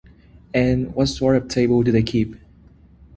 [0.55, 2.33] And what sort of table do they keep?